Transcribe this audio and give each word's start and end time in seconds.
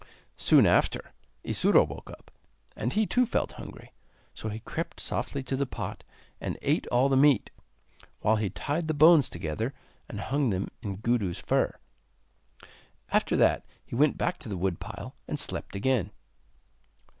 Soon 0.39 0.65
after, 0.65 1.13
Isuro 1.43 1.83
woke 1.87 2.09
up, 2.09 2.31
and 2.75 2.91
he 2.93 3.05
too 3.05 3.23
felt 3.23 3.51
hungry, 3.51 3.93
so 4.33 4.49
he 4.49 4.57
crept 4.61 4.99
softly 4.99 5.43
to 5.43 5.55
the 5.55 5.67
pot 5.67 6.03
and 6.39 6.57
ate 6.63 6.87
all 6.87 7.07
the 7.07 7.15
meat, 7.15 7.51
while 8.21 8.37
he 8.37 8.49
tied 8.49 8.87
the 8.87 8.95
bones 8.95 9.29
together 9.29 9.75
and 10.09 10.19
hung 10.19 10.49
them 10.49 10.69
in 10.81 10.95
Gudu's 10.97 11.37
fur. 11.37 11.75
After 13.09 13.37
that 13.37 13.63
he 13.85 13.93
went 13.93 14.17
back 14.17 14.39
to 14.39 14.49
the 14.49 14.57
wood 14.57 14.79
pile 14.79 15.13
and 15.27 15.37
slept 15.37 15.75
again. 15.75 16.09